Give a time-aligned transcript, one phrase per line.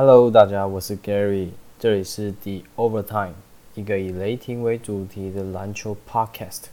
[0.00, 3.32] Hello，大家，我是 Gary，这里是 The Overtime，
[3.74, 6.66] 一个以雷霆为主题的篮球 Podcast，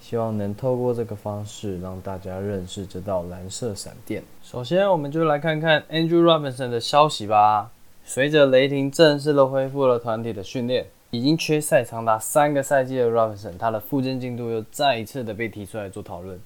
[0.00, 4.22] 希望能透过这个方式让大家认识这道蓝色闪电。
[4.42, 7.70] 首先，我们就来看看 Andrew Robinson 的消息吧。
[8.02, 16.40] 随着雷霆正式的恢复了团体的训练，已经缺赛长达三个赛季的 Robinson，他的复健进度又再一次的被提出来做讨论。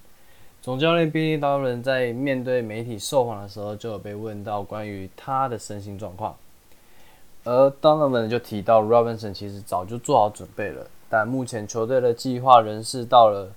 [0.64, 6.34] 总教练 Billy d o l a n 在面对媒体受访的时候，就有被问到关于他的身心状况，
[7.44, 13.52] 而 Donovan 就提到 Robinson 其实早就做好准备了，但目前球队的计划仍是到了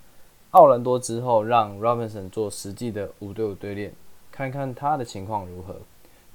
[0.52, 3.94] 奥兰多之后，让 Robinson 做实际的五对五对练，
[4.30, 5.78] 看看他的情况如何。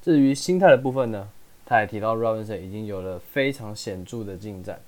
[0.00, 1.28] 至于心态的部分呢，
[1.66, 4.80] 他也提到 Robinson 已经有了非常显著的进展，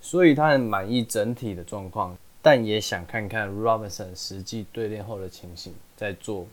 [0.00, 2.16] 所以他很满意整体的状况。
[2.42, 6.46] 但也想看看 Robinson 实际对练后的情形，再做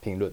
[0.00, 0.32] 评论。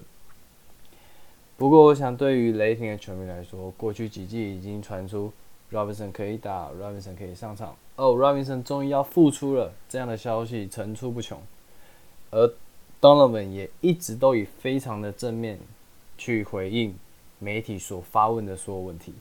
[1.58, 5.30] 不过，我想对于雷霆的球迷来说，过去几季已经传出
[5.70, 11.38] Robinson 可以打，Robinson 可以上场，哦，Robinson 终于要复出了，这样的消息层出不穷。
[12.30, 12.50] 而
[13.02, 15.58] Donovan 也一直都以非常的正面
[16.16, 16.96] 去回应
[17.38, 19.12] 媒体所发问的所有问题。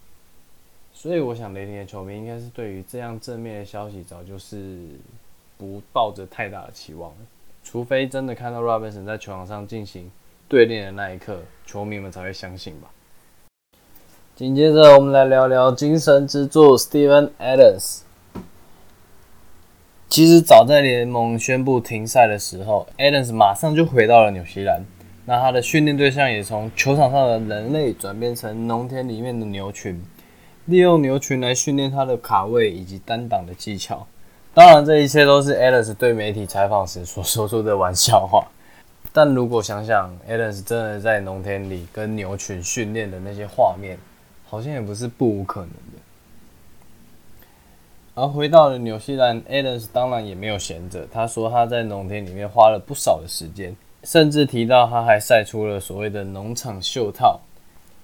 [0.93, 4.79] 所以，我想雷霆的球迷应该是对于这样正面的消息，早就是。
[5.59, 7.11] 不抱着太大的期望，
[7.65, 10.09] 除非真的看到 Robinson 在球场上进行
[10.47, 12.87] 对练的那一刻，球迷们才会相信吧。
[14.37, 18.03] 紧接着，我们来聊聊精神支柱 Steven Adams。
[20.07, 24.85] 其实早在联盟宣布停赛的时候，Adams 马上就回到了纽西兰。
[25.25, 30.01] 那他的训练对象也从球场上的人类转变成农田里面的牛群，
[30.67, 34.07] 利用牛群来训练他的卡位以及单挡的技巧。
[34.59, 38.45] 当然，这一切都是 Alice 对媒体采访时所说出的玩笑话。
[39.13, 43.97] 但如果想想 Alice 真的在农田里跟牛群训练的那些画面，
[44.49, 46.01] 好像也不是不无可能的。
[48.15, 51.07] 而回到了纽西兰，Alice 当然也没有闲着。
[51.09, 53.73] 他说他在农田里面花了不少的时间，
[54.03, 57.39] 甚至提到他还晒出了所谓的农场袖套，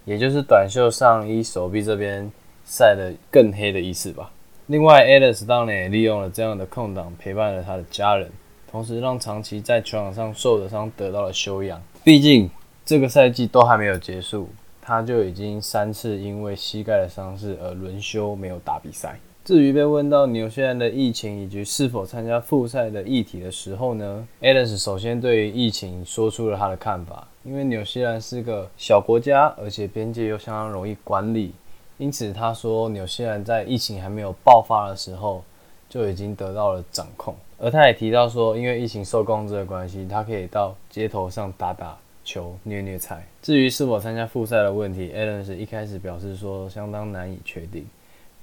[0.05, 2.31] 也就是短袖上衣手臂这边
[2.65, 4.31] 晒得更黑的意思吧。
[4.67, 8.27] 另外，Alice 当然也利用了这样的空档陪伴了他的家人，
[8.67, 11.79] 同时让长期在球场上受的伤得到了休养。
[12.03, 12.49] 毕竟
[12.83, 14.49] 这个赛季都还没有结束，
[14.81, 19.19] 他就已经三次因为膝盖的伤势而轮休没有打比赛。
[19.43, 31.53] 至于被问到纽西兰的疫情以及是否参加复赛的议题的时候呢，Alice 首先对疫情说出了他的看法，因为纽西兰是个小国家，而且边界又相当容易管理。
[31.97, 35.43] 因此，他说，纽西兰在疫情还没有爆发的时候
[35.87, 37.33] 就已经得到了掌控。
[37.57, 43.25] 而他也提到说，因为疫情受控制的关系，他可以到街头上打打球、虐虐菜。
[43.41, 47.85] 至于是否参加复赛的问题 alen 是一开始表示说相当难以确定。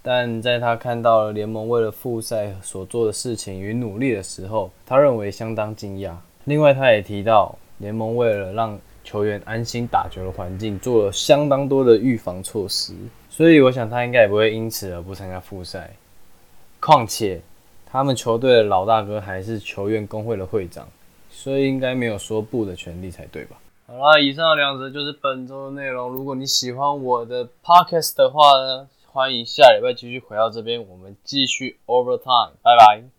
[0.00, 6.14] 但在他看到了联盟为了复赛所做的事情与努力的时候，他认为相当惊讶。
[6.44, 12.94] 另外，他也提到联盟为了让球员安心打球的环境，做了相当多的预防措施。
[13.28, 15.90] 所以我想他应该也不会因此而不参加复赛。
[16.80, 17.40] 况且
[17.86, 20.88] 他们球队的老大哥还是球员工会的会长，
[21.30, 23.56] 所以应该没有说不的权利才对吧？
[23.86, 26.10] 好啦，以上两则就是本周的内容。
[26.10, 32.52] 如果你喜欢我的 podcast 的话呢，欢迎下礼拜继续回到这边，我们继续 overtime。
[32.62, 33.02] 拜拜。